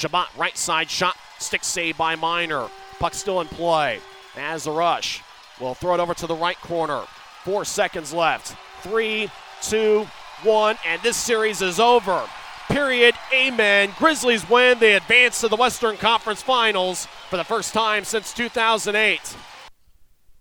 [0.00, 2.68] Shabbat, right side shot, stick save by Miner.
[2.98, 4.00] Puck still in play.
[4.34, 5.22] As a rush,
[5.60, 7.02] we'll throw it over to the right corner.
[7.44, 8.56] Four seconds left.
[8.82, 9.28] Three,
[9.60, 10.06] two,
[10.42, 12.26] one, and this series is over.
[12.68, 13.14] Period.
[13.30, 13.90] Amen.
[13.98, 14.78] Grizzlies win.
[14.78, 19.36] They advance to the Western Conference Finals for the first time since 2008.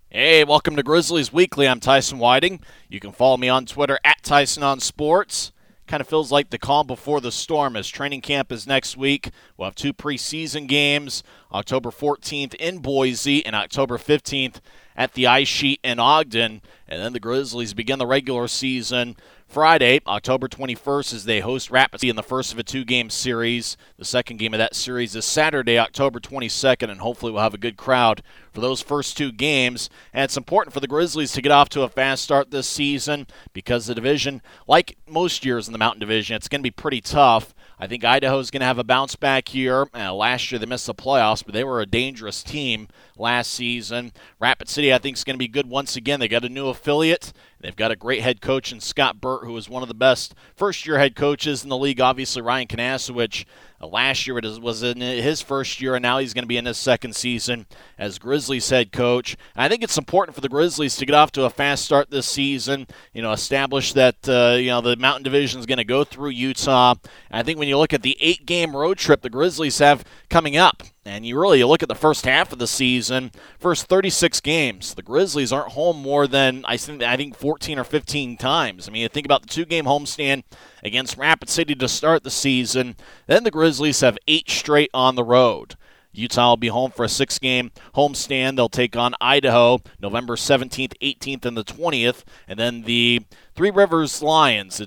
[0.10, 1.68] Hey, welcome to Grizzlies Weekly.
[1.68, 2.62] I'm Tyson Whiting.
[2.88, 5.52] You can follow me on Twitter at Tyson on Sports.
[5.90, 9.32] Kind of feels like the calm before the storm as training camp is next week.
[9.58, 14.58] We'll have two preseason games October 14th in Boise and October 15th
[14.96, 16.62] at the ice sheet in Ogden.
[16.88, 19.18] And then the Grizzlies begin the regular season
[19.50, 23.10] Friday, October 21st, as they host Rapid City in the first of a two game
[23.10, 23.78] series.
[23.98, 27.58] The second game of that series is Saturday, October 22nd, and hopefully we'll have a
[27.58, 28.22] good crowd
[28.54, 29.90] for those first two games.
[30.14, 33.26] And it's important for the Grizzlies to get off to a fast start this season
[33.52, 37.02] because the division, like most years in the Mountain Division, it's going to be pretty
[37.02, 37.56] tough.
[37.80, 39.88] I think Idaho's going to have a bounce back year.
[39.96, 42.88] Uh, last year they missed the playoffs, but they were a dangerous team
[43.18, 44.12] last season.
[44.40, 46.20] Rapid City, I think, is going to be good once again.
[46.20, 47.34] They got a new affiliate.
[47.62, 50.34] They've got a great head coach in Scott Burt, who is one of the best
[50.56, 52.00] first-year head coaches in the league.
[52.00, 53.46] Obviously, Ryan Kinasewich
[53.82, 56.58] uh, last year it was in his first year, and now he's going to be
[56.58, 57.66] in his second season
[57.98, 59.36] as Grizzlies head coach.
[59.56, 62.28] I think it's important for the Grizzlies to get off to a fast start this
[62.28, 62.88] season.
[63.14, 66.30] You know, establish that uh, you know the Mountain Division is going to go through
[66.30, 66.96] Utah.
[67.30, 70.56] And I think when you look at the eight-game road trip the Grizzlies have coming
[70.56, 74.40] up, and you really you look at the first half of the season, first 36
[74.42, 78.88] games, the Grizzlies aren't home more than I think I think 14 or 15 times.
[78.88, 80.44] I mean, you think about the two-game homestand
[80.84, 82.96] against Rapid City to start the season.
[83.26, 85.76] Then the Grizzlies have eight straight on the road.
[86.12, 88.56] Utah will be home for a six game homestand.
[88.56, 92.24] They'll take on Idaho November 17th, 18th, and the 20th.
[92.48, 93.22] And then the
[93.56, 94.82] Three Rivers Lions,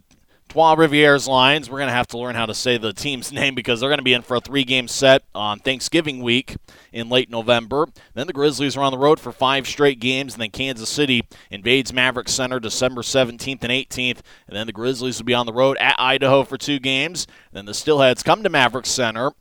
[0.52, 1.70] Trois Rivières Lions.
[1.70, 4.00] We're going to have to learn how to say the team's name because they're going
[4.00, 6.56] to be in for a three game set on Thanksgiving week
[6.92, 7.88] in late November.
[8.12, 11.26] Then the Grizzlies are on the road for five straight games, and then Kansas City
[11.50, 14.20] invades Maverik Center December 17th and 18th.
[14.46, 17.26] And then the Grizzlies will be on the road at Idaho for two games.
[17.52, 19.32] then the Steelheads come to Maverik Center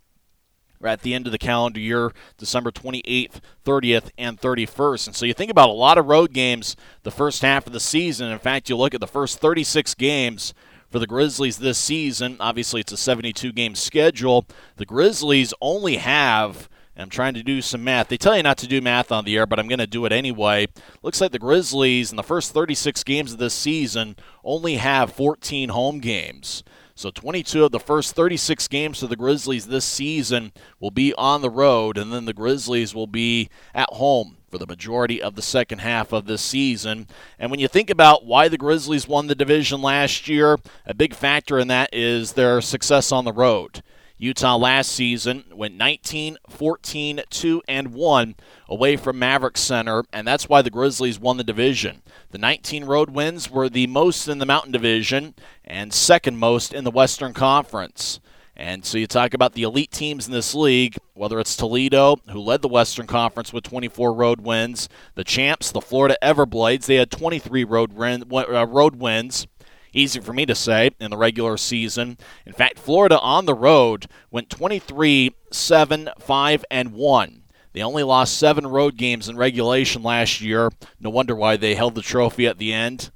[0.81, 5.07] at the end of the calendar year, December 28th, 30th, and 31st.
[5.07, 7.81] And so you think about a lot of road games the first half of the
[7.81, 8.31] season.
[8.31, 10.53] In fact, you look at the first 36 games
[10.91, 12.37] for the Grizzlies this season.
[12.39, 14.45] Obviously, it's a 72 game schedule.
[14.75, 16.69] The Grizzlies only have.
[16.97, 18.09] I'm trying to do some math.
[18.09, 20.05] They tell you not to do math on the air, but I'm going to do
[20.05, 20.67] it anyway.
[21.01, 25.69] Looks like the Grizzlies in the first 36 games of this season only have 14
[25.69, 26.63] home games.
[26.93, 31.41] So 22 of the first 36 games for the Grizzlies this season will be on
[31.41, 35.41] the road, and then the Grizzlies will be at home for the majority of the
[35.41, 37.07] second half of this season.
[37.39, 41.15] And when you think about why the Grizzlies won the division last year, a big
[41.15, 43.81] factor in that is their success on the road.
[44.17, 48.35] Utah last season went 19, 14, 2, and 1
[48.69, 52.03] away from Maverik Center, and that's why the Grizzlies won the division.
[52.29, 55.33] The 19 road wins were the most in the Mountain Division
[55.65, 58.19] and second most in the Western Conference.
[58.61, 62.39] And so you talk about the elite teams in this league, whether it's Toledo, who
[62.39, 67.09] led the Western Conference with 24 road wins, the champs, the Florida Everblades, they had
[67.09, 69.47] 23 road, uh, road wins.
[69.93, 72.19] Easy for me to say in the regular season.
[72.45, 77.43] In fact, Florida on the road went 23 7 5 and 1.
[77.73, 80.69] They only lost seven road games in regulation last year.
[80.99, 83.09] No wonder why they held the trophy at the end.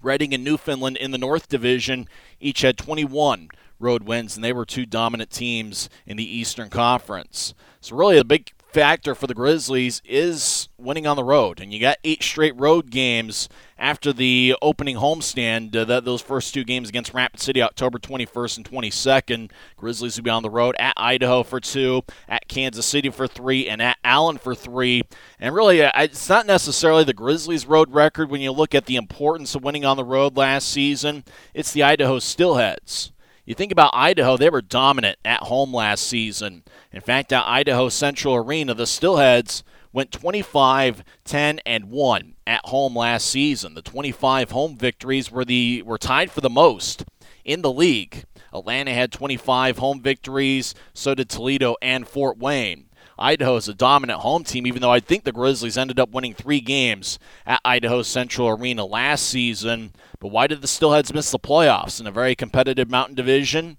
[0.00, 3.48] Reading and Newfoundland in the North Division each had 21
[3.84, 7.54] road wins, and they were two dominant teams in the Eastern Conference.
[7.80, 11.60] So, really, a big factor for the Grizzlies is winning on the road.
[11.60, 15.76] And you got eight straight road games after the opening homestand.
[15.76, 19.50] Uh, that those first two games against Rapid City, October 21st and 22nd.
[19.76, 23.68] Grizzlies will be on the road at Idaho for two, at Kansas City for three,
[23.68, 25.02] and at Allen for three.
[25.38, 28.96] And really, uh, it's not necessarily the Grizzlies' road record when you look at the
[28.96, 31.22] importance of winning on the road last season.
[31.54, 33.12] It's the Idaho Steelheads.
[33.44, 36.62] You think about Idaho, they were dominant at home last season.
[36.92, 42.96] In fact, at Idaho Central Arena, the Steelheads went 25 10 and 1 at home
[42.96, 43.74] last season.
[43.74, 47.04] The 25 home victories were the were tied for the most
[47.44, 48.24] in the league.
[48.52, 52.86] Atlanta had 25 home victories, so did Toledo and Fort Wayne.
[53.18, 56.34] Idaho is a dominant home team, even though I think the Grizzlies ended up winning
[56.34, 59.92] three games at Idaho Central Arena last season.
[60.24, 63.76] But why did the Steelheads miss the playoffs in a very competitive Mountain Division?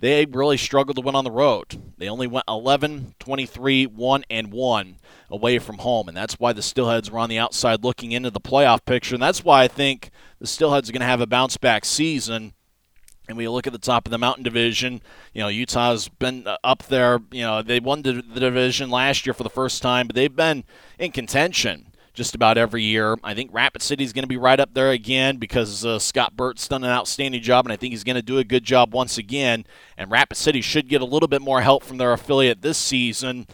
[0.00, 1.80] They really struggled to win on the road.
[1.98, 4.96] They only went 11, 23, 1, and 1
[5.30, 6.08] away from home.
[6.08, 9.14] And that's why the Steelheads were on the outside looking into the playoff picture.
[9.14, 10.10] And that's why I think
[10.40, 12.54] the Steelheads are going to have a bounce back season
[13.28, 15.00] And we look at the top of the Mountain Division.
[15.32, 17.20] You know, Utah's been uh, up there.
[17.30, 20.34] You know, they won the, the division last year for the first time, but they've
[20.34, 20.64] been
[20.98, 23.16] in contention just about every year.
[23.22, 26.36] I think Rapid City is going to be right up there again because uh, Scott
[26.36, 28.94] Burt's done an outstanding job, and I think he's going to do a good job
[28.94, 29.66] once again.
[29.98, 33.46] And Rapid City should get a little bit more help from their affiliate this season.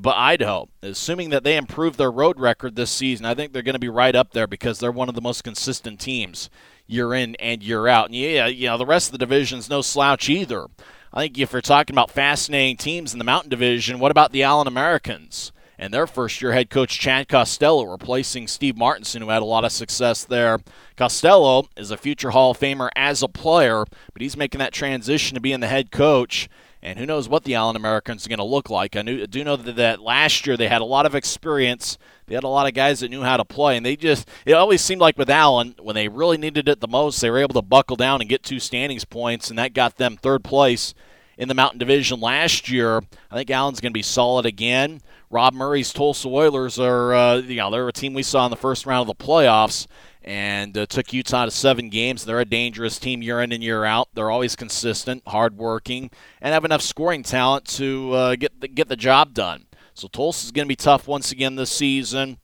[0.00, 3.74] But Idaho, assuming that they improve their road record this season, I think they're going
[3.74, 6.48] to be right up there because they're one of the most consistent teams
[6.86, 8.06] year in and year out.
[8.06, 10.66] And yeah, you know, the rest of the division's no slouch either.
[11.12, 14.42] I think if you're talking about fascinating teams in the Mountain Division, what about the
[14.42, 15.52] Allen Americans?
[15.82, 19.64] And their first year head coach Chad Costello replacing Steve Martinson, who had a lot
[19.64, 20.60] of success there.
[20.96, 25.34] Costello is a future Hall of Famer as a player, but he's making that transition
[25.34, 26.48] to being the head coach.
[26.84, 28.94] And who knows what the Allen Americans are going to look like?
[28.94, 31.98] I, do know that, that last year they had a lot of experience.
[32.26, 34.52] They had a lot of guys that knew how to play, and they just, it
[34.52, 37.54] always seemed like with Allen, when they really needed it the most, they were able
[37.54, 40.94] to buckle down and get two standings points, and that got them third place
[41.42, 43.02] in the Mountain Division last year.
[43.28, 45.02] I think Allen's going to be solid again.
[45.28, 48.56] Rob Murray's Tulsa Oilers are, uh, you know, they're a team we saw in the
[48.56, 49.88] first round of the playoffs
[50.22, 52.24] and uh, took Utah to seven games.
[52.24, 54.08] They're a dangerous team year in and year out.
[54.14, 58.94] They're always consistent, hardworking, and have enough scoring talent to uh, get the, get the
[58.94, 59.66] job done.
[59.94, 62.38] So Tulsa is going to be tough once again this season.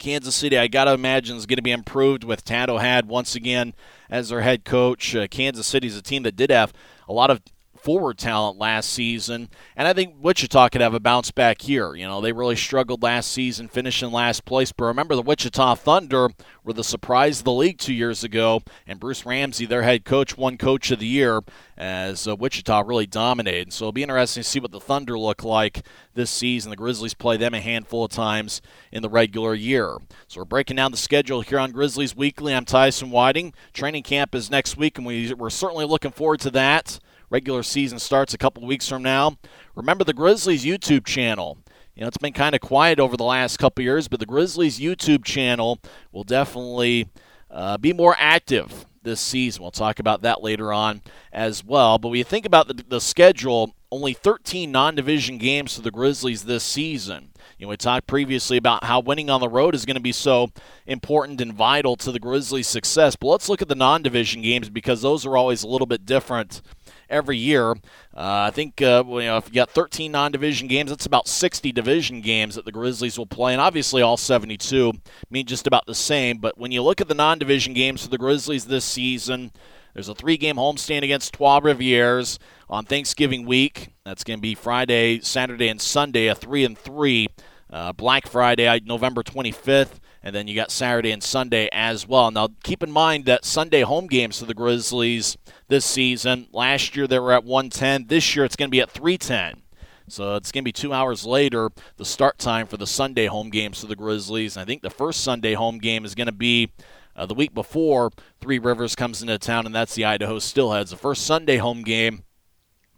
[0.00, 3.36] Kansas City, I got to imagine, is going to be improved with Tad O'Had once
[3.36, 3.74] again
[4.10, 5.14] as their head coach.
[5.14, 6.72] Uh, Kansas City is a team that did have
[7.08, 7.42] a lot of
[7.88, 11.94] forward talent last season, and I think Wichita could have a bounce back here.
[11.94, 14.72] You know, they really struggled last season, finishing last place.
[14.72, 16.28] But remember, the Wichita Thunder
[16.62, 20.36] were the surprise of the league two years ago, and Bruce Ramsay, their head coach,
[20.36, 21.40] won Coach of the Year
[21.78, 23.72] as uh, Wichita really dominated.
[23.72, 25.80] So it'll be interesting to see what the Thunder look like
[26.12, 26.68] this season.
[26.68, 28.60] The Grizzlies play them a handful of times
[28.92, 29.96] in the regular year.
[30.26, 32.54] So we're breaking down the schedule here on Grizzlies Weekly.
[32.54, 33.54] I'm Tyson Whiting.
[33.72, 37.00] Training camp is next week, and we, we're certainly looking forward to that.
[37.30, 39.36] Regular season starts a couple weeks from now.
[39.74, 41.58] Remember the Grizzlies YouTube channel.
[41.94, 44.78] You know, it's been kind of quiet over the last couple years, but the Grizzlies
[44.78, 45.80] YouTube channel
[46.12, 47.08] will definitely
[47.50, 49.62] uh, be more active this season.
[49.62, 51.02] We'll talk about that later on
[51.32, 51.98] as well.
[51.98, 55.90] But when you think about the, the schedule, only 13 non division games for the
[55.90, 57.30] Grizzlies this season.
[57.58, 60.12] You know, we talked previously about how winning on the road is going to be
[60.12, 60.50] so
[60.86, 63.16] important and vital to the Grizzlies' success.
[63.16, 66.06] But let's look at the non division games because those are always a little bit
[66.06, 66.62] different
[67.08, 67.72] every year.
[67.72, 67.74] Uh,
[68.14, 72.20] I think uh, you know, if you got 13 non-division games, that's about 60 division
[72.20, 74.92] games that the Grizzlies will play, and obviously all 72
[75.30, 76.38] mean just about the same.
[76.38, 79.52] But when you look at the non-division games for the Grizzlies this season,
[79.94, 82.38] there's a three-game homestand against Trois Rivières
[82.68, 83.88] on Thanksgiving week.
[84.04, 87.28] That's going to be Friday, Saturday, and Sunday, a three and three.
[87.70, 92.30] Uh, Black Friday, November 25th and then you got Saturday and Sunday as well.
[92.30, 95.38] Now, keep in mind that Sunday home games for the Grizzlies
[95.68, 96.48] this season.
[96.52, 98.08] Last year they were at 110.
[98.08, 99.62] This year it's going to be at 310.
[100.06, 103.48] So it's going to be two hours later, the start time for the Sunday home
[103.48, 104.56] games for the Grizzlies.
[104.56, 106.72] And I think the first Sunday home game is going to be
[107.16, 110.90] uh, the week before Three Rivers comes into town, and that's the Idaho Steelheads.
[110.90, 112.24] The first Sunday home game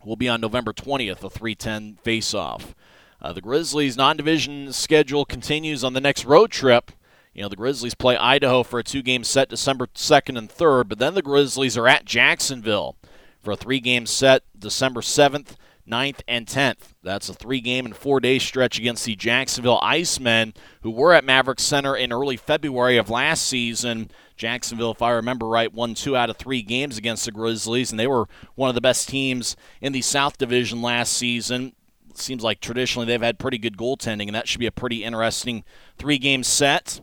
[0.04, 2.74] will be on November 20th, a 310 face-off.
[3.22, 6.90] Uh, the Grizzlies' non-division schedule continues on the next road trip
[7.32, 10.88] you know, the Grizzlies play Idaho for a two game set December 2nd and 3rd,
[10.88, 12.96] but then the Grizzlies are at Jacksonville
[13.40, 15.56] for a three game set December 7th,
[15.88, 16.94] 9th, and 10th.
[17.02, 21.24] That's a three game and four day stretch against the Jacksonville Icemen, who were at
[21.24, 24.10] Maverik Center in early February of last season.
[24.36, 28.00] Jacksonville, if I remember right, won two out of three games against the Grizzlies, and
[28.00, 31.74] they were one of the best teams in the South Division last season.
[32.14, 35.62] Seems like traditionally they've had pretty good goaltending, and that should be a pretty interesting
[35.96, 37.00] three game set.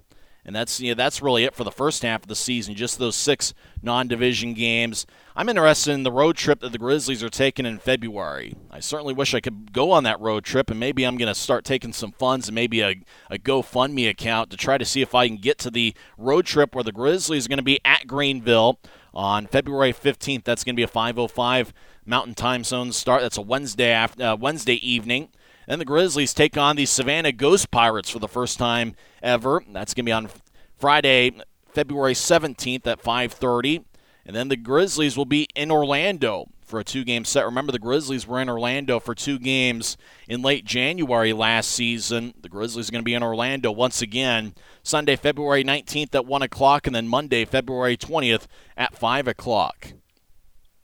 [0.48, 2.74] And that's you know, that's really it for the first half of the season.
[2.74, 5.06] Just those six non-division games.
[5.36, 8.56] I'm interested in the road trip that the Grizzlies are taking in February.
[8.72, 11.36] I certainly wish I could go on that road trip, and maybe I'm going to
[11.36, 12.96] start taking some funds and maybe a,
[13.30, 16.74] a GoFundMe account to try to see if I can get to the road trip
[16.74, 18.80] where the Grizzlies are going to be at Greenville
[19.14, 20.46] on February 15th.
[20.46, 21.74] That's going to be a 5:05
[22.06, 23.22] Mountain Time Zone start.
[23.22, 25.30] That's a Wednesday after, uh, Wednesday evening.
[25.68, 29.62] Then the Grizzlies take on the Savannah Ghost Pirates for the first time ever.
[29.70, 30.30] That's going to be on
[30.78, 31.32] Friday,
[31.74, 33.84] February 17th at 5:30.
[34.26, 37.46] And then the Grizzlies will be in Orlando for a two-game set.
[37.46, 39.96] Remember, the Grizzlies were in Orlando for two games
[40.28, 42.34] in late January last season.
[42.42, 46.42] The Grizzlies are going to be in Orlando once again Sunday, February 19th at 1
[46.42, 49.94] o'clock, and then Monday, February 20th at 5 o'clock.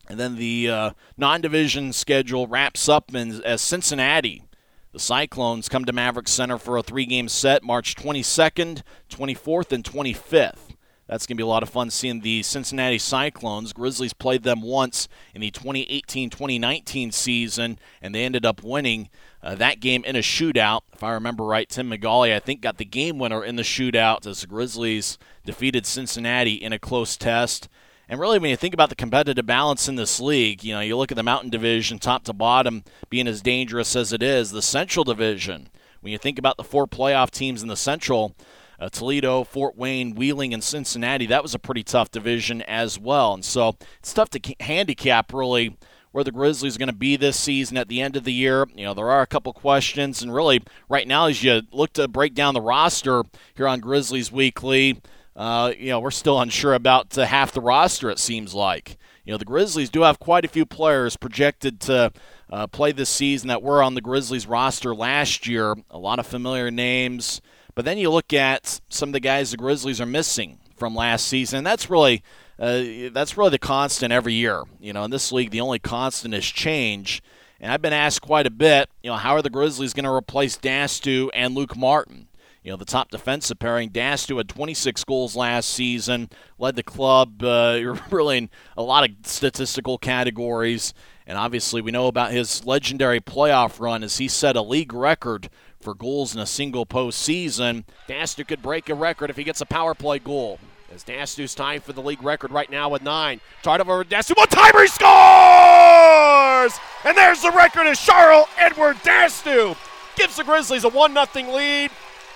[0.07, 4.43] And then the uh, non-division schedule wraps up in, as Cincinnati
[4.93, 9.83] the Cyclones come to Maverik Center for a three game set March 22nd, 24th, and
[9.83, 10.75] 25th.
[11.07, 13.73] That's going to be a lot of fun seeing the Cincinnati Cyclones.
[13.73, 19.09] Grizzlies played them once in the 2018 2019 season, and they ended up winning
[19.41, 20.81] uh, that game in a shootout.
[20.93, 24.25] If I remember right, Tim McGauley, I think, got the game winner in the shootout
[24.25, 27.67] as the Grizzlies defeated Cincinnati in a close test.
[28.09, 30.97] And really, when you think about the competitive balance in this league, you know, you
[30.97, 34.61] look at the Mountain Division, top to bottom, being as dangerous as it is, the
[34.61, 35.69] Central Division,
[36.01, 38.35] when you think about the four playoff teams in the Central,
[38.77, 43.33] uh, Toledo, Fort Wayne, Wheeling, and Cincinnati, that was a pretty tough division as well.
[43.33, 45.77] And so it's tough to handicap really
[46.11, 48.67] where the Grizzlies are going to be this season at the end of the year.
[48.75, 52.07] You know, there are a couple questions, and really, right now, as you look to
[52.07, 53.23] break down the roster
[53.55, 55.01] here on Grizzlies Weekly,
[55.35, 58.97] uh, you know, we're still unsure about uh, half the roster, it seems like.
[59.25, 62.11] You know, the Grizzlies do have quite a few players projected to
[62.49, 65.75] uh, play this season that were on the Grizzlies roster last year.
[65.89, 67.41] A lot of familiar names.
[67.73, 71.27] But then you look at some of the guys the Grizzlies are missing from last
[71.27, 71.63] season.
[71.63, 72.21] That's really
[72.59, 74.63] uh, that's really the constant every year.
[74.79, 77.23] You know, in this league, the only constant is change.
[77.59, 80.11] And I've been asked quite a bit, you know, how are the Grizzlies going to
[80.11, 82.27] replace D'Astous and Luke Martin?
[82.63, 87.43] You know, the top defensive pairing, D'Astous had 26 goals last season, led the club
[87.43, 90.93] uh, really in a lot of statistical categories.
[91.27, 95.49] And obviously, we know about his legendary playoff run as he set a league record
[95.81, 97.83] for goals in a single postseason.
[98.07, 100.57] D'Astous could break a record if he gets a power play goal.
[100.93, 103.41] As D'Astous's tying for the league record right now with nine.
[103.63, 104.37] Tried over D'Astous.
[104.37, 106.79] One timer, scores!
[107.03, 109.75] And there's the record as Charles Edward D'Astous
[110.15, 111.91] gives the Grizzlies a 1 0 lead.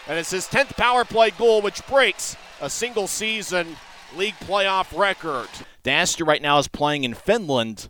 [0.08, 3.76] And it's his 10th power play goal, which breaks a single season
[4.16, 5.50] league playoff record.
[5.84, 7.90] D'Astous right now is playing in Finland,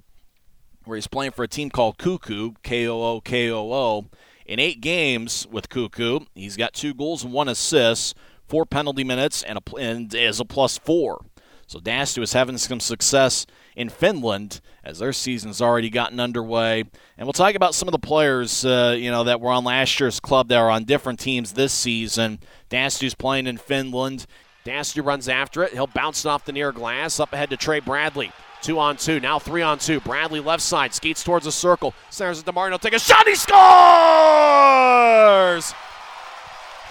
[0.85, 4.05] where he's playing for a team called KooKoo, K O O K O O.
[4.45, 8.15] In eight games with KooKoo, he's got two goals and one assist,
[8.47, 11.23] four penalty minutes, and, a, and is a plus four.
[11.67, 13.45] So D'Astous is having some success
[13.75, 16.85] in Finland as their season's already gotten underway.
[17.17, 19.99] And we'll talk about some of the players, uh, you know, that were on last
[19.99, 22.39] year's club that are on different teams this season.
[22.69, 24.25] D'Astous's playing in Finland.
[24.63, 25.73] D'Astous runs after it.
[25.73, 27.19] He'll bounce it off the near glass.
[27.19, 28.31] Up ahead to Trey Bradley.
[28.61, 29.19] Two on two.
[29.19, 29.99] Now three on two.
[29.99, 30.93] Bradley left side.
[30.93, 31.93] Skates towards the circle.
[32.09, 32.71] Centers it to Martin.
[32.71, 33.27] He'll take a shot.
[33.27, 33.53] He scores!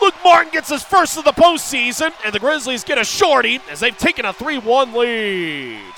[0.00, 3.80] Luke Martin gets his first of the postseason, and the Grizzlies get a shorty as
[3.80, 5.94] they've taken a 3 1 lead.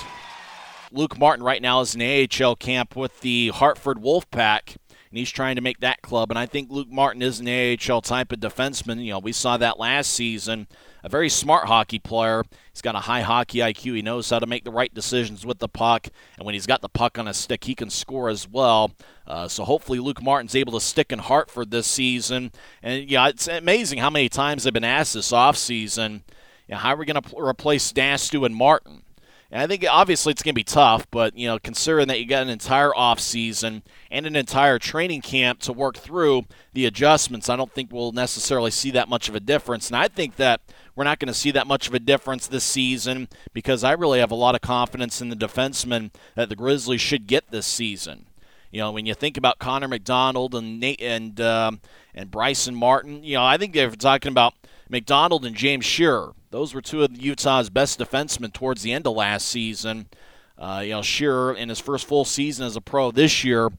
[0.90, 4.76] Luke Martin right now is in AHL camp with the Hartford Wolfpack
[5.10, 6.30] and he's trying to make that club.
[6.30, 9.02] And I think Luke Martin is an AHL type of defenseman.
[9.02, 10.66] You know, we saw that last season.
[11.08, 12.44] A very smart hockey player.
[12.70, 13.96] He's got a high hockey IQ.
[13.96, 16.08] He knows how to make the right decisions with the puck.
[16.36, 18.92] And when he's got the puck on his stick, he can score as well.
[19.26, 22.52] Uh, so hopefully Luke Martin's able to stick in Hartford this season.
[22.82, 26.24] And yeah, it's amazing how many times they've been asked this offseason,
[26.66, 29.02] you know, how are we going to pl- replace D'Astous and Martin?
[29.50, 32.26] And I think obviously it's going to be tough, but you know, considering that you
[32.26, 37.48] got an entire off season and an entire training camp to work through the adjustments,
[37.48, 39.88] I don't think we'll necessarily see that much of a difference.
[39.88, 40.60] And I think that
[40.94, 44.18] we're not going to see that much of a difference this season because I really
[44.18, 48.26] have a lot of confidence in the defensemen that the Grizzlies should get this season.
[48.70, 51.80] You know, when you think about Connor McDonald and Nate and um,
[52.14, 54.52] and Bryson Martin, you know, I think they're talking about
[54.90, 56.34] McDonald and James Shearer.
[56.50, 60.08] Those were two of Utah's best defensemen towards the end of last season.
[60.56, 63.70] Uh, you know, Shearer in his first full season as a pro this year.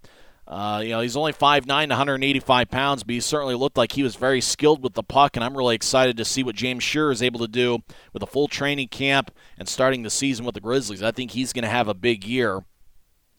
[0.47, 4.15] Uh, you know, he's only 5'9", 185 pounds, but he certainly looked like he was
[4.15, 7.21] very skilled with the puck, and I'm really excited to see what James Shearer is
[7.21, 7.79] able to do
[8.13, 11.03] with a full training camp and starting the season with the Grizzlies.
[11.03, 12.63] I think he's going to have a big year.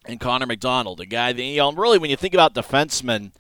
[0.05, 3.33] And Connor McDonald, a guy that, you know, really when you think about defensemen,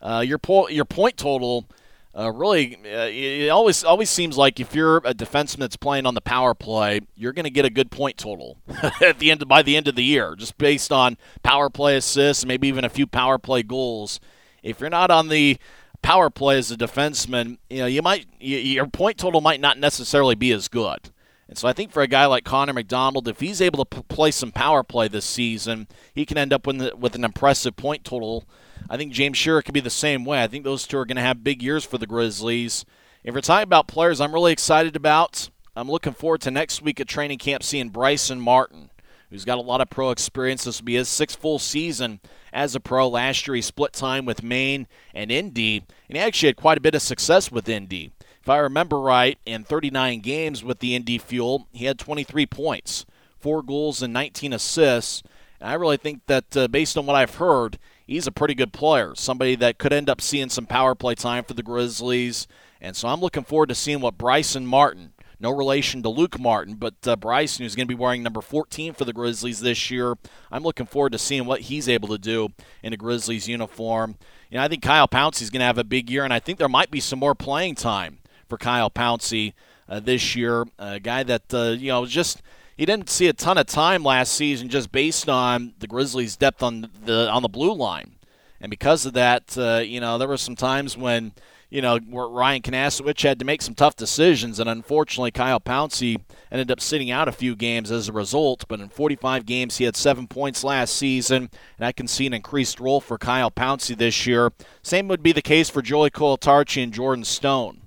[0.00, 1.66] uh, your, po- your point total–
[2.16, 6.14] uh, really, uh, it always always seems like if you're a defenseman that's playing on
[6.14, 8.58] the power play, you're going to get a good point total
[9.00, 12.44] at the end by the end of the year, just based on power play assists,
[12.44, 14.20] maybe even a few power play goals.
[14.62, 15.56] If you're not on the
[16.02, 19.78] power play as a defenseman, you know you might you, your point total might not
[19.78, 21.10] necessarily be as good.
[21.48, 24.02] And so I think for a guy like Connor McDonald, if he's able to p-
[24.08, 27.76] play some power play this season, he can end up with, the, with an impressive
[27.76, 28.44] point total
[28.92, 30.42] I think James Shearer could be the same way.
[30.42, 32.84] I think those two are going to have big years for the Grizzlies.
[33.24, 37.00] If we're talking about players I'm really excited about, I'm looking forward to next week
[37.00, 38.90] at training camp seeing Bryson Martin,
[39.30, 40.64] who's got a lot of pro experience.
[40.64, 42.20] This will be his sixth full season
[42.52, 43.08] as a pro.
[43.08, 46.82] Last year he split time with Maine and Indy, and he actually had quite a
[46.82, 48.12] bit of success with Indy.
[48.42, 53.06] If I remember right, in 39 games with the Indy Fuel, he had 23 points,
[53.40, 55.22] four goals, and 19 assists.
[55.62, 58.72] And I really think that, uh, based on what I've heard, he's a pretty good
[58.72, 62.46] player, somebody that could end up seeing some power play time for the Grizzlies.
[62.80, 66.74] And so I'm looking forward to seeing what Bryson Martin, No relation to Luke Martin,
[66.74, 70.16] but uh, Bryson, who's going to be wearing number 14 for the Grizzlies this year,
[70.50, 72.50] I'm looking forward to seeing what he's able to do
[72.82, 74.16] in a Grizzlies uniform.
[74.50, 76.58] You know, I think Kyle Pouncey's going to have a big year, and I think
[76.58, 78.18] there might be some more playing time
[78.48, 79.54] for Kyle Pouncey
[79.88, 80.66] uh, this year.
[80.78, 82.42] A guy that uh, you know just
[82.82, 86.64] he didn't see a ton of time last season just based on the Grizzlies' depth
[86.64, 88.16] on the on the blue line,
[88.60, 91.30] and because of that, uh, you know there were some times when
[91.70, 96.20] you know, Ryan Kinasewich had to make some tough decisions, and unfortunately, Kyle Pouncey
[96.50, 98.64] ended up sitting out a few games as a result.
[98.66, 102.34] But in 45 games, he had seven points last season, and I can see an
[102.34, 104.52] increased role for Kyle Pouncey this year.
[104.82, 107.82] Same would be the case for Joey Colatarchi and Jordan Stone.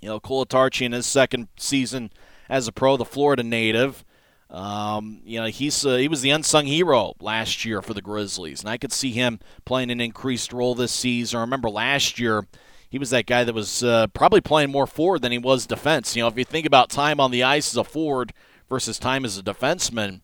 [0.00, 2.10] You know, Colatarchi in his second season
[2.48, 4.04] as a pro, the Florida native.
[4.50, 8.60] Um, you know, he's uh, he was the unsung hero last year for the Grizzlies,
[8.60, 11.38] and I could see him playing an increased role this season.
[11.38, 12.46] I remember last year
[12.88, 16.14] he was that guy that was uh, probably playing more forward than he was defense.
[16.14, 18.32] You know, if you think about time on the ice as a forward
[18.68, 20.20] versus time as a defenseman,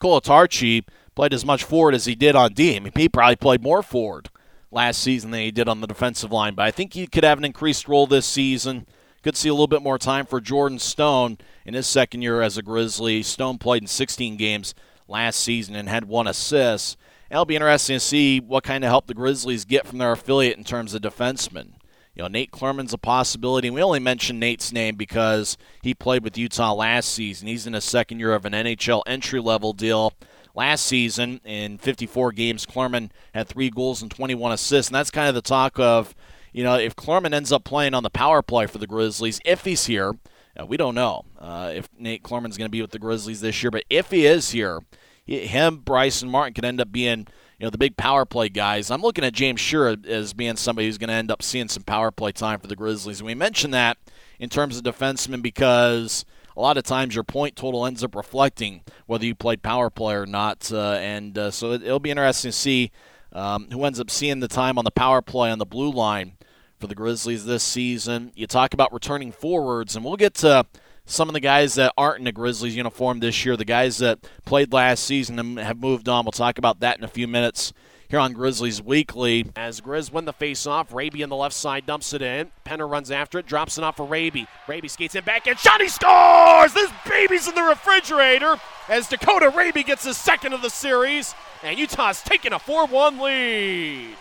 [0.00, 0.84] Colatarchi
[1.14, 2.76] played as much forward as he did on D.
[2.76, 4.28] I mean, he probably played more forward
[4.70, 6.54] last season than he did on the defensive line.
[6.54, 8.86] But I think he could have an increased role this season.
[9.26, 12.56] Could see a little bit more time for Jordan Stone in his second year as
[12.56, 13.24] a Grizzly.
[13.24, 14.72] Stone played in 16 games
[15.08, 16.96] last season and had one assist.
[17.28, 20.56] It'll be interesting to see what kind of help the Grizzlies get from their affiliate
[20.56, 21.72] in terms of defensemen.
[22.14, 23.68] You know, Nate Clurman's a possibility.
[23.68, 27.48] We only mentioned Nate's name because he played with Utah last season.
[27.48, 30.12] He's in his second year of an NHL entry level deal.
[30.54, 34.88] Last season, in 54 games, Clurman had three goals and 21 assists.
[34.88, 36.14] And that's kind of the talk of,
[36.56, 39.66] you know, if Clurman ends up playing on the power play for the Grizzlies, if
[39.66, 40.14] he's here,
[40.58, 43.62] uh, we don't know uh, if Nate Clurman's going to be with the Grizzlies this
[43.62, 43.70] year.
[43.70, 44.80] But if he is here,
[45.26, 47.26] him, Bryce, and Martin could end up being
[47.58, 48.90] you know the big power play guys.
[48.90, 51.82] I'm looking at James Shearer as being somebody who's going to end up seeing some
[51.82, 53.20] power play time for the Grizzlies.
[53.20, 53.98] And we mentioned that
[54.38, 56.24] in terms of defensemen because
[56.56, 60.14] a lot of times your point total ends up reflecting whether you played power play
[60.14, 60.72] or not.
[60.72, 62.92] Uh, and uh, so it, will be interesting to see
[63.34, 66.35] um, who ends up seeing the time on the power play on the blue line
[66.78, 68.32] for the Grizzlies this season.
[68.34, 70.66] You talk about returning forwards, and we'll get to
[71.04, 74.18] some of the guys that aren't in the Grizzlies uniform this year, the guys that
[74.44, 76.24] played last season and have moved on.
[76.24, 77.72] We'll talk about that in a few minutes
[78.08, 79.46] here on Grizzlies Weekly.
[79.56, 82.50] As Grizz win the face-off, Raby on the left side dumps it in.
[82.64, 84.46] Penner runs after it, drops it off for Raby.
[84.68, 86.72] Raby skates in back and Johnny scores!
[86.72, 88.56] This baby's in the refrigerator
[88.88, 94.16] as Dakota Raby gets his second of the series, and Utah's taking a 4-1 lead.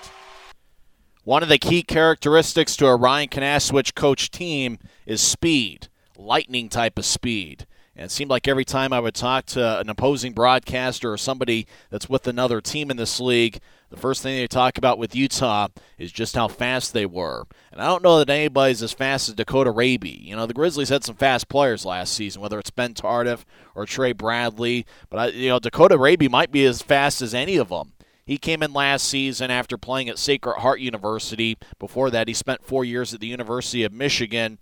[1.26, 7.00] One of the key characteristics to a Ryan Kinasewich coach team is speed lightning type
[7.00, 7.66] of speed.
[7.96, 11.66] And it seemed like every time I would talk to an opposing broadcaster or somebody
[11.90, 13.60] that's with another team in this league,
[13.90, 17.46] the first thing they talk about with Utah is just how fast they were.
[17.72, 20.22] And I don't know that anybody's as fast as Dakota Raby.
[20.24, 23.88] You know, the Grizzlies had some fast players last season, whether it's Ben Tardif or
[23.88, 24.86] Trey Bradley.
[25.10, 27.94] But, I, you know, Dakota Raby might be as fast as any of them.
[28.26, 31.58] He came in last season after playing at Sacred Heart University.
[31.78, 34.58] Before that, he spent four years at the University of Michigan.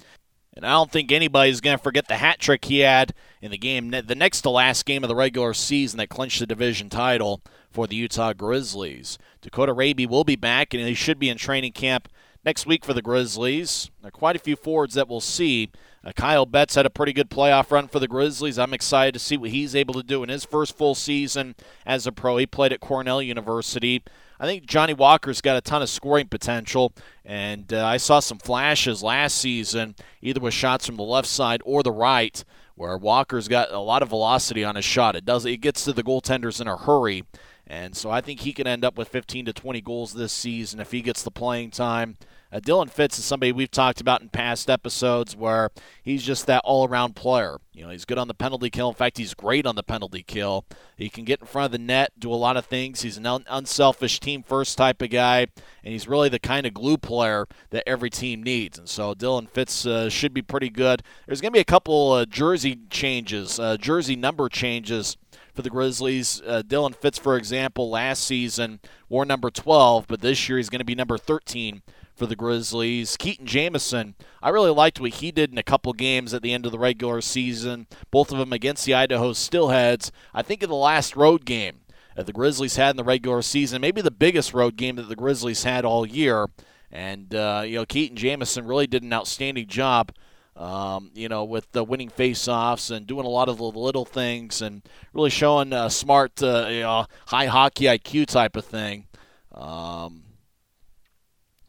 [0.55, 3.57] And I don't think anybody's going to forget the hat trick he had in the
[3.57, 7.41] game, the next to last game of the regular season that clinched the division title
[7.71, 9.17] for the Utah Grizzlies.
[9.41, 12.07] Dakota Raby will be back, and he should be in training camp
[12.45, 13.89] next week for the Grizzlies.
[14.01, 15.71] There are quite a few forwards that we'll see.
[16.03, 18.59] Uh, Kyle Betts had a pretty good playoff run for the Grizzlies.
[18.59, 22.05] I'm excited to see what he's able to do in his first full season as
[22.05, 22.37] a pro.
[22.37, 24.03] He played at Cornell University.
[24.39, 26.91] I think Johnny Walker's got a ton of scoring potential,
[27.23, 31.61] and uh, I saw some flashes last season, either with shots from the left side
[31.63, 32.43] or the right,
[32.75, 35.15] where Walker's got a lot of velocity on his shot.
[35.15, 37.23] It does it gets to the goaltenders in a hurry,
[37.65, 40.81] and so I think he can end up with 15 to 20 goals this season
[40.81, 42.17] if he gets the playing time.
[42.53, 45.71] Uh, Dylan Fitz is somebody we've talked about in past episodes where
[46.03, 47.57] he's just that all around player.
[47.73, 48.89] You know, he's good on the penalty kill.
[48.89, 50.63] In fact, he's great on the penalty kill.
[50.95, 53.01] He can get in front of the net, do a lot of things.
[53.01, 55.47] He's an un- unselfish team first type of guy,
[55.83, 58.77] and he's really the kind of glue player that every team needs.
[58.77, 61.01] And so Dylan Fitz uh, should be pretty good.
[61.25, 65.17] There's going to be a couple uh, jersey changes, uh, jersey number changes
[65.55, 66.39] for the Grizzlies.
[66.45, 70.77] Uh, Dylan Fitz, for example, last season wore number 12, but this year he's going
[70.77, 71.81] to be number 13
[72.15, 73.17] for the Grizzlies.
[73.17, 76.65] Keaton Jamison, I really liked what he did in a couple games at the end
[76.65, 80.11] of the regular season, both of them against the Idaho Steelheads.
[80.33, 81.81] I think in the last road game
[82.15, 85.15] that the Grizzlies had in the regular season, maybe the biggest road game that the
[85.15, 86.47] Grizzlies had all year.
[86.91, 90.11] And, uh, you know, Keaton Jamison really did an outstanding job.
[90.55, 94.61] Um, you know, with the winning face-offs and doing a lot of the little things
[94.61, 99.07] and really showing a smart, uh, you know, high hockey IQ type of thing.
[99.51, 100.22] Um,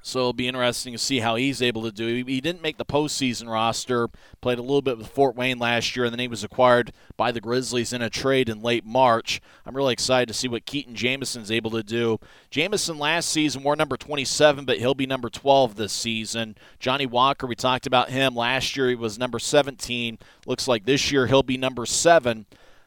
[0.07, 2.23] So it'll be interesting to see how he's able to do.
[2.27, 4.11] He didn't make the postseason roster,
[4.43, 7.33] played a little bit with Fort Wayne last year, and then he was acquired by
[7.33, 9.41] the Grizzlies in a trade in late March.
[9.65, 12.21] I'm really excited to see what Keaton Jamison's able to do.
[12.51, 16.55] Jamison last season wore number 27, but he'll be number 12 this season.
[16.79, 18.91] Johnny Walker, we talked about him last year.
[18.91, 20.19] He was number 17.
[20.45, 22.45] Looks like this year he'll be number 7.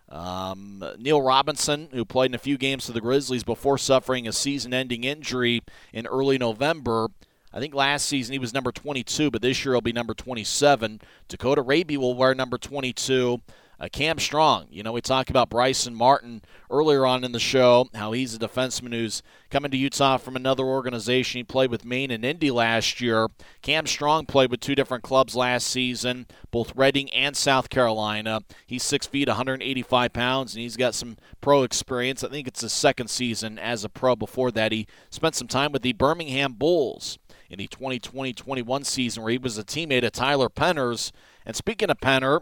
[0.10, 4.32] Um, Neil Robinson, who played in a few games for the Grizzlies before suffering a
[4.32, 7.10] season ending injury in early November.
[7.54, 11.02] I think last season he was number 22, but this year he'll be number 27.
[11.28, 13.42] Dakota Raby will wear number 22.
[13.80, 17.88] Uh, Cam Strong, you know, we talked about Bryson Martin earlier on in the show,
[17.94, 21.40] how he's a defenseman who's coming to Utah from another organization.
[21.40, 23.28] He played with Maine and Indy last year.
[23.62, 28.42] Cam Strong played with two different clubs last season, both Reading and South Carolina.
[28.66, 32.24] He's six feet, 185 pounds, and he's got some pro experience.
[32.24, 34.16] I think it's his second season as a pro.
[34.16, 39.22] Before that, he spent some time with the Birmingham Bulls in the 2020 21 season,
[39.22, 41.12] where he was a teammate of Tyler Penner's.
[41.46, 42.42] And speaking of Penner,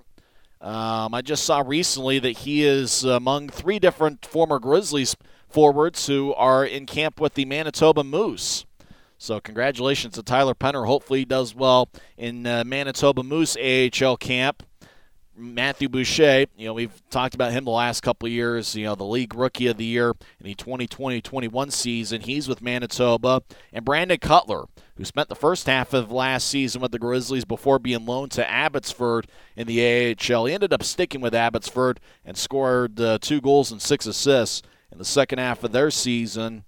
[0.66, 5.16] um, I just saw recently that he is among three different former Grizzlies
[5.48, 8.66] forwards who are in camp with the Manitoba Moose.
[9.20, 10.88] So congratulations to Tyler Penner.
[10.88, 14.64] Hopefully he does well in uh, Manitoba Moose AHL camp.
[15.38, 18.96] Matthew Boucher, you know, we've talked about him the last couple of years, you know,
[18.96, 22.22] the league rookie of the year in the 2020-21 season.
[22.22, 23.42] He's with Manitoba.
[23.74, 27.80] And Brandon Cutler, who spent the first half of last season with the Grizzlies before
[27.80, 30.46] being loaned to Abbotsford in the AHL.
[30.46, 34.98] He ended up sticking with Abbotsford and scored uh, two goals and six assists in
[34.98, 36.64] the second half of their season.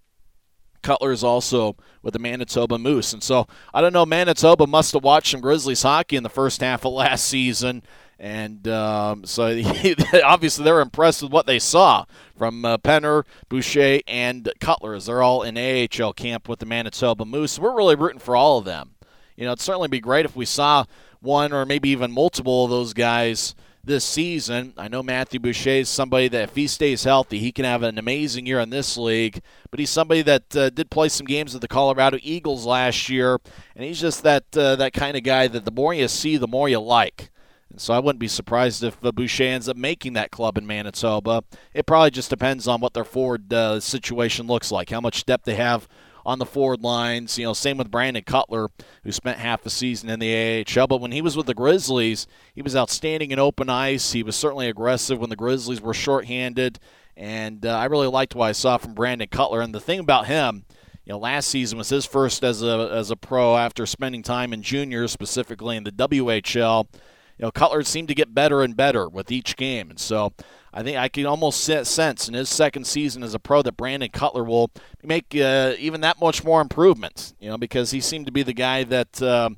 [0.84, 3.14] Cutler is also with the Manitoba Moose.
[3.14, 6.62] And so I don't know, Manitoba must have watched some Grizzlies hockey in the first
[6.62, 7.84] half of last season
[8.20, 9.46] and um, so
[10.24, 15.22] obviously they're impressed with what they saw from uh, Penner, Boucher, and Cutler as they're
[15.22, 17.60] all in AHL camp with the Manitoba Moose.
[17.60, 18.96] We're really rooting for all of them.
[19.36, 20.86] You know, it'd certainly be great if we saw
[21.20, 24.74] one or maybe even multiple of those guys this season.
[24.78, 27.98] I know Matthew Boucher is somebody that if he stays healthy, he can have an
[27.98, 29.42] amazing year in this league.
[29.72, 33.40] But he's somebody that uh, did play some games with the Colorado Eagles last year,
[33.76, 36.48] and he's just that uh, that kind of guy that the more you see, the
[36.48, 37.30] more you like.
[37.76, 41.44] So I wouldn't be surprised if uh, Boucher ends up making that club in Manitoba.
[41.74, 45.46] It probably just depends on what their forward uh, situation looks like, how much depth
[45.46, 45.88] they have
[46.26, 47.38] on the forward lines.
[47.38, 48.70] You know, same with Brandon Cutler,
[49.04, 50.88] who spent half the season in the AHL.
[50.88, 52.26] But when he was with the Grizzlies,
[52.56, 54.14] he was outstanding in open ice.
[54.14, 56.80] He was certainly aggressive when the Grizzlies were shorthanded.
[57.16, 59.62] And uh, I really liked what I saw from Brandon Cutler.
[59.62, 60.66] And the thing about him,
[61.06, 64.52] you know, last season was his first as a as a pro after spending time
[64.52, 66.88] in juniors, specifically in the WHL
[67.38, 69.90] you know, Cutler seemed to get better and better with each game.
[69.90, 70.34] And so
[70.74, 74.10] I think I can almost sense in his second season as a pro that Brandon
[74.10, 74.72] Cutler will
[75.04, 78.54] make uh, even that much more improvements, you know, because he seemed to be the
[78.54, 79.22] guy that.
[79.22, 79.50] Uh,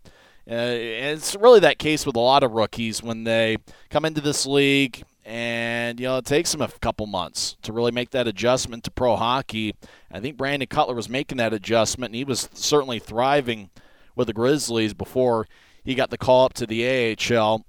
[0.51, 3.55] uh, it's really that case with a lot of rookies when they
[3.91, 7.91] come into this league and you know it takes them a couple months to really
[7.91, 9.75] make that adjustment to pro hockey.
[10.11, 13.69] I think Brandon Cutler was making that adjustment, and he was certainly thriving
[14.15, 15.47] with the Grizzlies before
[15.83, 17.63] he got the call up to the AHL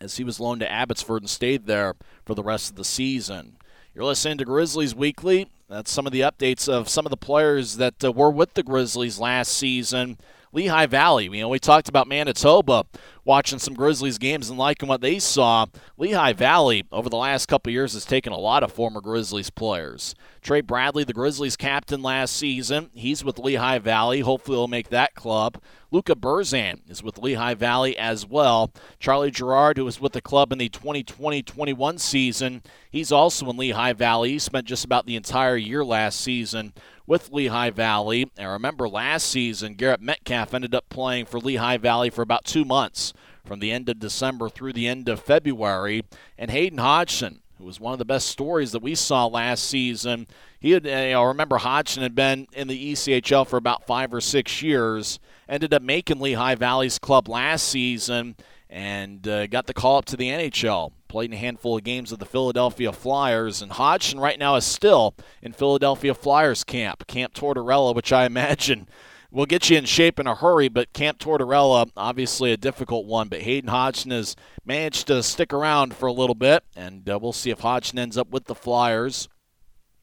[0.00, 3.56] as he was loaned to Abbotsford and stayed there for the rest of the season.
[3.94, 5.48] You're listening to Grizzlies Weekly.
[5.68, 8.62] That's some of the updates of some of the players that uh, were with the
[8.62, 10.18] Grizzlies last season.
[10.52, 12.84] Lehigh Valley, you know, we talked about Manitoba
[13.26, 15.66] watching some Grizzlies games and liking what they saw.
[15.98, 20.14] Lehigh Valley, over the last couple years, has taken a lot of former Grizzlies players.
[20.40, 24.20] Trey Bradley, the Grizzlies captain last season, he's with Lehigh Valley.
[24.20, 25.60] Hopefully, he'll make that club.
[25.90, 28.72] Luca Burzan is with Lehigh Valley as well.
[29.00, 33.56] Charlie Gerard, who was with the club in the 2020 21 season, he's also in
[33.56, 34.30] Lehigh Valley.
[34.30, 36.72] He spent just about the entire year last season
[37.06, 38.30] with Lehigh Valley.
[38.36, 42.64] And remember, last season, Garrett Metcalf ended up playing for Lehigh Valley for about two
[42.64, 43.12] months
[43.46, 46.02] from the end of December through the end of February.
[46.36, 50.26] And Hayden Hodgson, who was one of the best stories that we saw last season.
[50.60, 54.20] He had, you know, remember Hodgson had been in the ECHL for about five or
[54.20, 58.36] six years, ended up making Lehigh Valley's club last season,
[58.68, 60.92] and uh, got the call up to the NHL.
[61.08, 65.14] Played a handful of games with the Philadelphia Flyers, and Hodgson right now is still
[65.40, 68.88] in Philadelphia Flyers camp, Camp Tortorella, which I imagine
[69.30, 73.28] will get you in shape in a hurry, but Camp Tortorella, obviously a difficult one.
[73.28, 77.32] But Hayden Hodgson has managed to stick around for a little bit, and uh, we'll
[77.32, 79.28] see if Hodgson ends up with the Flyers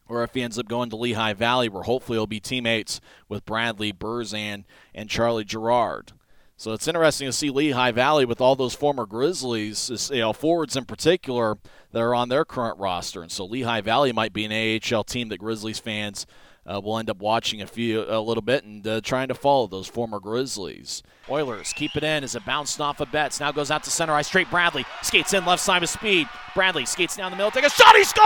[0.07, 3.45] or if he ends up going to Lehigh Valley, where hopefully he'll be teammates with
[3.45, 6.11] Bradley Burzan and Charlie Gerard.
[6.55, 10.75] So it's interesting to see Lehigh Valley with all those former Grizzlies, you know, forwards
[10.75, 11.57] in particular,
[11.91, 13.21] that are on their current roster.
[13.21, 16.25] And so Lehigh Valley might be an AHL team that Grizzlies fans
[16.65, 19.67] uh, we'll end up watching a few a little bit and uh, trying to follow
[19.67, 21.03] those former Grizzlies.
[21.29, 23.39] Oilers keep it in as it bounced off of Betts.
[23.39, 24.27] Now goes out to center ice.
[24.27, 26.27] Straight Bradley skates in left side with speed.
[26.55, 27.95] Bradley skates down the middle, take a shot.
[27.95, 28.23] He scores!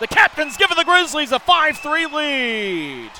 [0.00, 3.10] The captain's giving the Grizzlies a 5-3 lead.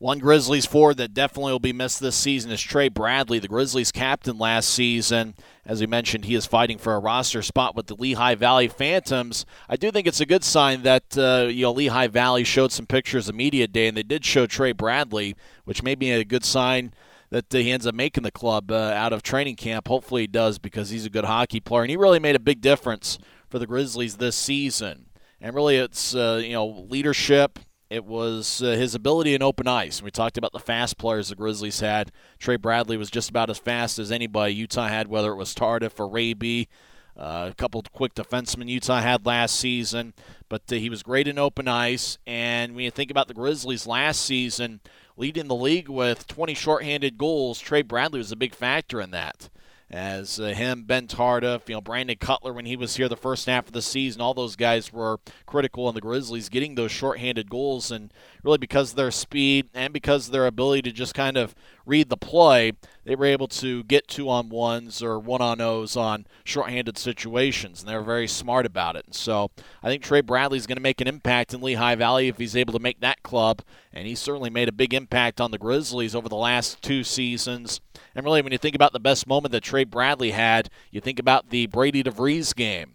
[0.00, 3.92] One Grizzlies forward that definitely will be missed this season is Trey Bradley, the Grizzlies
[3.92, 5.34] captain last season.
[5.66, 9.44] As we mentioned, he is fighting for a roster spot with the Lehigh Valley Phantoms.
[9.68, 12.86] I do think it's a good sign that uh, you know Lehigh Valley showed some
[12.86, 15.36] pictures of media day, and they did show Trey Bradley,
[15.66, 16.94] which may be a good sign
[17.28, 19.86] that uh, he ends up making the club uh, out of training camp.
[19.86, 22.62] Hopefully, he does because he's a good hockey player, and he really made a big
[22.62, 23.18] difference
[23.50, 25.10] for the Grizzlies this season.
[25.42, 27.58] And really, it's uh, you know leadership
[27.90, 30.00] it was uh, his ability in open ice.
[30.00, 32.12] We talked about the fast players the Grizzlies had.
[32.38, 35.98] Trey Bradley was just about as fast as anybody Utah had, whether it was Tardif
[35.98, 36.68] or Raby.
[37.16, 40.14] Uh, a couple quick defensemen Utah had last season,
[40.48, 42.16] but uh, he was great in open ice.
[42.26, 44.80] And when you think about the Grizzlies last season,
[45.16, 49.50] leading the league with 20 shorthanded goals, Trey Bradley was a big factor in that
[49.90, 53.46] as uh, him, Ben Tardif, you know, Brandon Cutler when he was here the first
[53.46, 57.50] half of the season, all those guys were critical in the Grizzlies getting those shorthanded
[57.50, 58.12] goals, and
[58.44, 61.56] really because of their speed and because of their ability to just kind of
[61.90, 62.72] read the play,
[63.04, 67.80] they were able to get two on ones or one on O's on shorthanded situations,
[67.80, 69.04] and they were very smart about it.
[69.06, 69.50] And so
[69.82, 72.56] I think Trey Bradley is going to make an impact in Lehigh Valley if he's
[72.56, 76.14] able to make that club, and he certainly made a big impact on the Grizzlies
[76.14, 77.80] over the last two seasons.
[78.14, 81.18] And really, when you think about the best moment that Trey Bradley had, you think
[81.18, 82.94] about the Brady DeVries game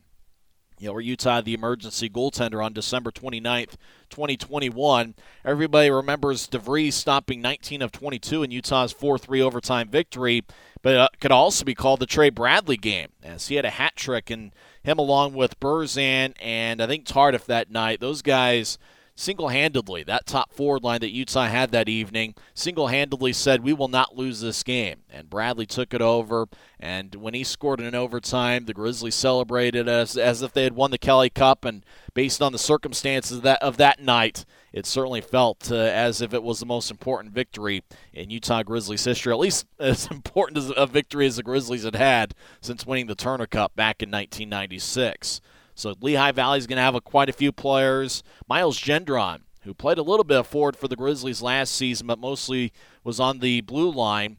[0.79, 3.75] you know, where Utah the emergency goaltender on December 29th,
[4.09, 5.15] 2021.
[5.43, 10.43] Everybody remembers DeVries stopping 19 of 22 in Utah's 4-3 overtime victory,
[10.81, 13.71] but it uh, could also be called the Trey Bradley game, as he had a
[13.71, 14.51] hat trick, and
[14.83, 18.77] him along with Burzan and I think Tardif that night, those guys–
[19.15, 23.73] single handedly, that top forward line that Utah had that evening, single handedly said, We
[23.73, 25.03] will not lose this game.
[25.09, 26.47] And Bradley took it over.
[26.79, 30.91] And when he scored in overtime, the Grizzlies celebrated as, as if they had won
[30.91, 31.63] the Kelly Cup.
[31.63, 36.21] And based on the circumstances of that, of that night, it certainly felt uh, as
[36.21, 40.57] if it was the most important victory in Utah Grizzlies history, at least as important
[40.57, 44.11] as a victory as the Grizzlies had had since winning the Turner Cup back in
[44.11, 45.39] 1996.
[45.75, 48.23] So Lehigh Valley is going to have a, quite a few players.
[48.47, 52.17] Miles Gendron, who played a little bit of forward for the Grizzlies last season, but
[52.17, 52.71] mostly
[53.03, 54.37] was on the blue line.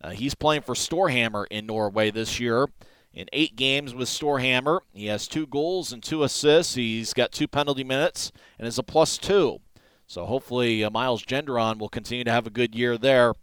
[0.00, 2.68] Uh, he's playing for Storhamar in Norway this year.
[3.12, 6.74] In eight games with Storhamar, he has two goals and two assists.
[6.74, 9.60] He's got two penalty minutes and is a plus two.
[10.06, 13.34] So hopefully, uh, Miles Gendron will continue to have a good year there.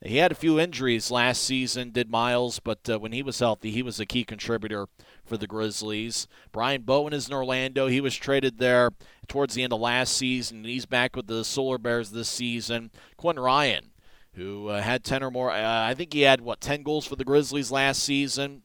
[0.00, 3.72] He had a few injuries last season, did Miles, but uh, when he was healthy,
[3.72, 4.86] he was a key contributor
[5.24, 6.28] for the Grizzlies.
[6.52, 7.88] Brian Bowen is in Orlando.
[7.88, 8.90] He was traded there
[9.26, 12.92] towards the end of last season, and he's back with the Solar Bears this season.
[13.16, 13.90] Quinn Ryan,
[14.34, 17.16] who uh, had 10 or more, uh, I think he had, what, 10 goals for
[17.16, 18.62] the Grizzlies last season.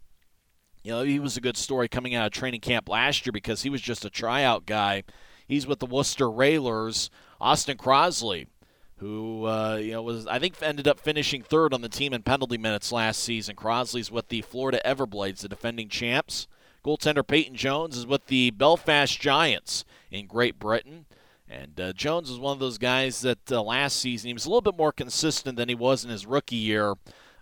[0.83, 3.63] You know, he was a good story coming out of training camp last year because
[3.63, 5.03] he was just a tryout guy.
[5.47, 7.09] He's with the Worcester Railers.
[7.41, 8.47] Austin Crosley,
[9.03, 12.23] who uh, you know was I think ended up finishing third on the team in
[12.23, 13.55] penalty minutes last season.
[13.55, 16.47] Crosley's with the Florida Everblades, the defending champs.
[16.85, 21.05] Goaltender Peyton Jones is with the Belfast Giants in Great Britain.
[21.49, 24.49] And uh, Jones is one of those guys that uh, last season he was a
[24.49, 26.95] little bit more consistent than he was in his rookie year.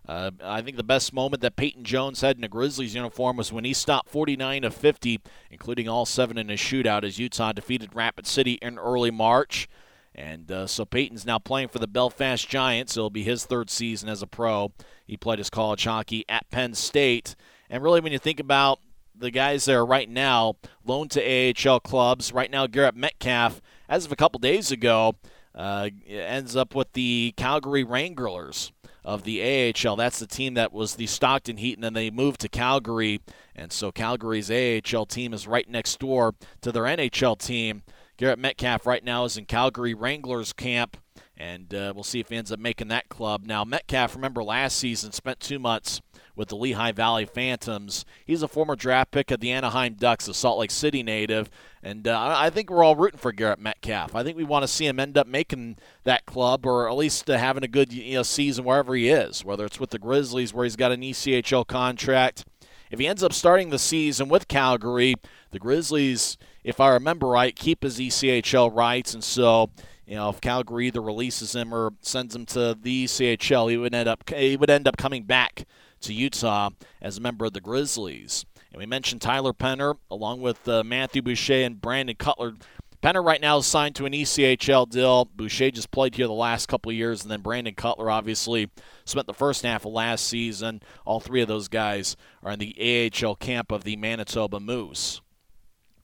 [0.07, 3.53] Uh, I think the best moment that Peyton Jones had in a Grizzlies uniform was
[3.53, 5.19] when he stopped 49 of 50,
[5.51, 9.69] including all seven in a shootout, as Utah defeated Rapid City in early March.
[10.13, 12.97] And uh, so Peyton's now playing for the Belfast Giants.
[12.97, 14.73] It'll be his third season as a pro.
[15.05, 17.35] He played his college hockey at Penn State.
[17.69, 18.79] And really, when you think about
[19.15, 24.11] the guys there right now, loaned to AHL clubs, right now Garrett Metcalf, as of
[24.11, 25.15] a couple days ago,
[25.55, 28.71] uh, ends up with the Calgary Wranglers
[29.03, 29.95] of the AHL.
[29.95, 33.21] That's the team that was the Stockton Heat, and then they moved to Calgary.
[33.55, 37.83] And so Calgary's AHL team is right next door to their NHL team.
[38.21, 40.95] Garrett Metcalf right now is in Calgary Wranglers camp,
[41.35, 43.47] and uh, we'll see if he ends up making that club.
[43.47, 46.01] Now, Metcalf, remember last season, spent two months
[46.35, 48.05] with the Lehigh Valley Phantoms.
[48.23, 51.49] He's a former draft pick of the Anaheim Ducks, a Salt Lake City native,
[51.81, 54.13] and uh, I think we're all rooting for Garrett Metcalf.
[54.13, 57.27] I think we want to see him end up making that club, or at least
[57.27, 60.53] uh, having a good you know, season wherever he is, whether it's with the Grizzlies,
[60.53, 62.45] where he's got an ECHL contract.
[62.91, 65.15] If he ends up starting the season with Calgary,
[65.51, 69.71] the Grizzlies– if I remember right, keep his ECHL rights, and so
[70.05, 73.93] you know if Calgary either releases him or sends him to the ECHL, he would
[73.93, 75.65] end up he would end up coming back
[76.01, 76.69] to Utah
[77.01, 78.45] as a member of the Grizzlies.
[78.71, 82.53] And we mentioned Tyler Penner along with uh, Matthew Boucher and Brandon Cutler.
[83.01, 85.25] Penner right now is signed to an ECHL deal.
[85.25, 88.69] Boucher just played here the last couple of years, and then Brandon Cutler obviously
[89.05, 90.81] spent the first half of last season.
[91.03, 95.19] All three of those guys are in the AHL camp of the Manitoba Moose.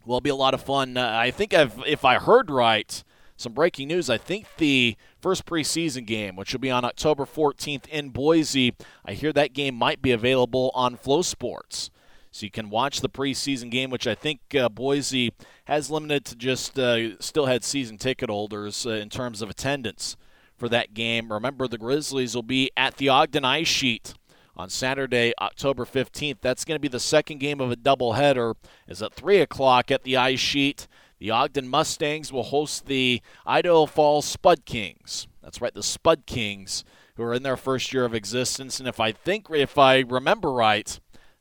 [0.06, 0.98] Well, it'll be a lot of fun.
[0.98, 3.04] Uh, I think I've, if I heard right,
[3.36, 4.10] some breaking news.
[4.10, 8.74] I think the first preseason game, which will be on October 14th in Boise,
[9.06, 11.92] I hear that game might be available on FloSports.
[12.32, 15.34] So you can watch the preseason game, which I think uh, Boise
[15.68, 20.16] has limited to just uh, still had season ticket holders uh, in terms of attendance
[20.56, 21.32] for that game.
[21.32, 24.14] Remember, the Grizzlies will be at the Ogden Ice Sheet
[24.56, 26.38] on Saturday, October 15th.
[26.40, 28.56] That's going to be the second game of a doubleheader.
[28.88, 30.88] Is at 3 o'clock at the Ice Sheet.
[31.20, 35.28] The Ogden Mustangs will host the Idaho Falls Spud Kings.
[35.44, 38.80] That's right, the Spud Kings, who are in their first year of existence.
[38.80, 40.98] And if I think, if I remember right,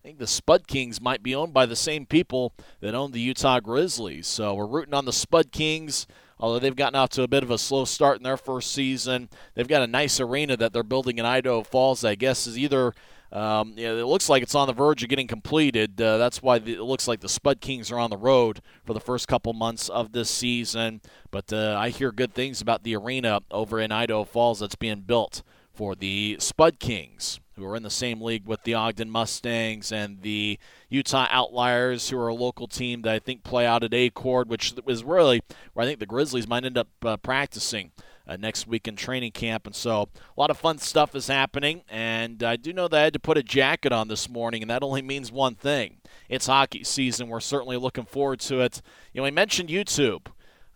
[0.06, 3.18] I think the Spud Kings might be owned by the same people that own the
[3.18, 4.28] Utah Grizzlies.
[4.28, 6.06] So we're rooting on the Spud Kings.
[6.38, 9.28] Although they've gotten off to a bit of a slow start in their first season,
[9.54, 12.04] they've got a nice arena that they're building in Idaho Falls.
[12.04, 12.94] I guess is either
[13.32, 16.00] um, it looks like it's on the verge of getting completed.
[16.00, 18.94] Uh, that's why the, it looks like the Spud Kings are on the road for
[18.94, 21.00] the first couple months of this season.
[21.32, 25.00] But uh, I hear good things about the arena over in Idaho Falls that's being
[25.00, 25.42] built
[25.74, 30.22] for the Spud Kings, who are in the same league with the Ogden Mustangs and
[30.22, 34.48] the Utah Outliers, who are a local team that I think play out at Acord,
[34.48, 35.42] which is really
[35.72, 37.92] where I think the Grizzlies might end up uh, practicing
[38.26, 39.66] uh, next week in training camp.
[39.66, 41.82] And so a lot of fun stuff is happening.
[41.88, 44.70] And I do know that I had to put a jacket on this morning, and
[44.70, 47.28] that only means one thing it's hockey season.
[47.28, 48.82] We're certainly looking forward to it.
[49.12, 50.26] You know, we mentioned YouTube,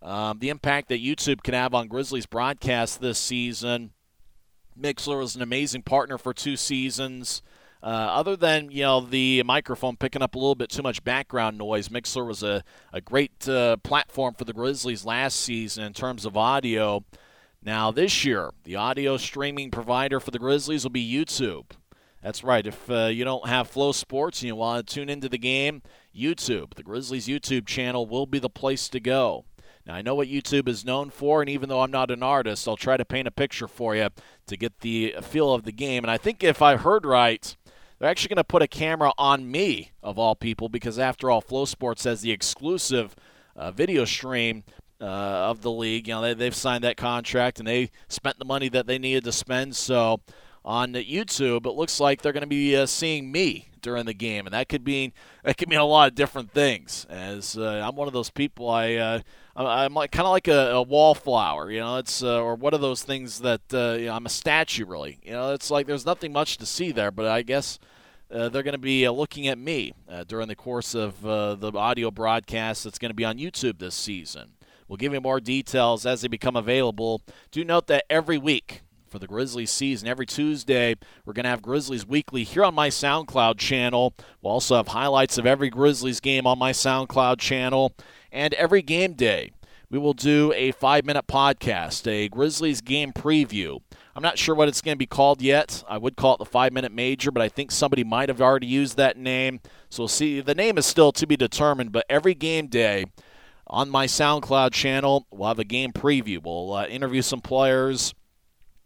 [0.01, 3.91] um, the impact that YouTube can have on Grizzlies broadcast this season.
[4.81, 7.41] Mixlr was an amazing partner for two seasons.
[7.83, 11.57] Uh, other than you know the microphone picking up a little bit too much background
[11.57, 12.63] noise, Mixlr was a,
[12.93, 17.03] a great uh, platform for the Grizzlies last season in terms of audio.
[17.63, 21.71] Now, this year, the audio streaming provider for the Grizzlies will be YouTube.
[22.23, 22.65] That's right.
[22.65, 25.81] If uh, you don't have FloSports and you want to tune into the game,
[26.15, 29.45] YouTube, the Grizzlies YouTube channel, will be the place to go.
[29.85, 32.67] Now, I know what YouTube is known for, and even though I'm not an artist,
[32.67, 34.09] I'll try to paint a picture for you
[34.47, 36.03] to get the feel of the game.
[36.03, 37.55] And I think if I heard right,
[37.97, 41.41] they're actually going to put a camera on me, of all people, because after all,
[41.41, 43.15] FloSports has the exclusive
[43.55, 44.63] uh, video stream
[44.99, 46.07] uh, of the league.
[46.07, 49.23] You know, they, they've signed that contract and they spent the money that they needed
[49.23, 49.75] to spend.
[49.75, 50.21] So
[50.63, 54.45] on YouTube, it looks like they're going to be uh, seeing me during the game,
[54.45, 55.13] and that could mean
[55.43, 57.05] that could mean a lot of different things.
[57.09, 59.19] As uh, I'm one of those people, I uh,
[59.55, 61.97] I'm like kind of like a, a, wallflower, you know.
[61.97, 65.19] It's uh, or one of those things that uh, you know, I'm a statue, really.
[65.23, 67.79] You know, it's like there's nothing much to see there, but I guess.
[68.33, 69.91] Uh, they're going to be uh, looking at me
[70.25, 74.53] during the course of the audio broadcast that's going to be on YouTube this season.
[74.91, 77.21] We'll give you more details as they become available.
[77.51, 80.95] Do note that every week for the Grizzlies season, every Tuesday,
[81.25, 84.15] we're going to have Grizzlies Weekly here on my SoundCloud channel.
[84.41, 87.93] We'll also have highlights of every Grizzlies game on my SoundCloud channel.
[88.31, 89.51] And every game day,
[89.89, 93.81] we will do a five minute podcast, a Grizzlies game preview.
[94.15, 95.83] I'm not sure what it's going to be called yet.
[95.89, 98.67] I would call it the five minute major, but I think somebody might have already
[98.67, 99.59] used that name.
[99.89, 100.39] So we'll see.
[100.39, 103.05] The name is still to be determined, but every game day,
[103.71, 105.25] on my SoundCloud channel.
[105.31, 106.43] We'll have a game preview.
[106.43, 108.13] We'll uh, interview some players,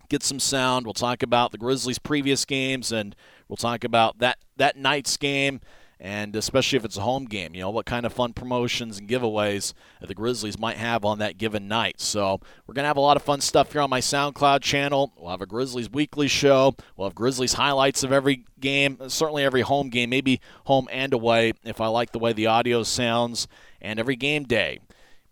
[0.10, 0.86] get some sound.
[0.86, 3.16] We'll talk about the Grizzlies' previous games, and
[3.48, 5.62] we'll talk about that that night's game
[6.00, 9.08] and especially if it's a home game, you know, what kind of fun promotions and
[9.08, 12.02] giveaways the Grizzlies might have on that given night.
[12.02, 15.14] So we're to have a lot of fun stuff here on my SoundCloud channel.
[15.18, 16.76] We'll have a Grizzlies weekly show.
[16.98, 21.54] We'll have Grizzlies highlights of every game, certainly every home game, maybe home and away
[21.64, 23.48] if I like the way the audio sounds,
[23.82, 24.80] and every game day.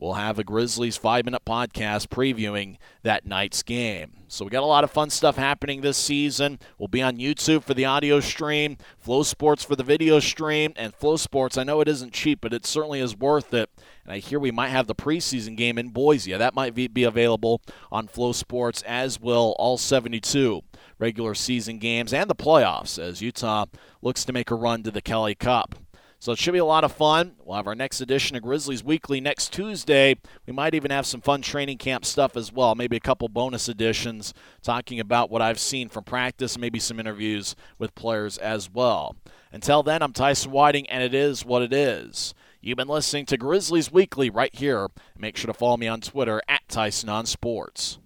[0.03, 4.11] We'll have a Grizzlies five minute podcast previewing that night's game.
[4.27, 6.59] So we got a lot of fun stuff happening this season.
[6.77, 11.57] We'll be on YouTube for the audio stream, FloSports for the video stream, and FloSports.
[11.57, 13.69] I know it isn't cheap, but it certainly is worth it.
[14.03, 16.33] And I hear we might have the preseason game in Boise.
[16.33, 20.63] That might be available on FloSports, as will all 72
[20.99, 23.67] regular season games and the playoffs as Utah
[24.01, 25.75] looks to make a run to the Kelly Cup.
[26.23, 27.33] So it should be a lot of fun.
[27.43, 30.15] We'll have our next edition of Grizzlies Weekly next Tuesday.
[30.47, 33.67] We might even have some fun training camp stuff as well, maybe a couple bonus
[33.67, 39.17] editions talking about what I've seen from practice, maybe some interviews with players as well.
[39.51, 42.33] Until then, I'm Tyson Whiting, and it is what it is.
[42.61, 44.87] You've been listening to Grizzlies Weekly right here.
[45.17, 47.99] Make sure to follow me on Twitter at Tyson on Sports.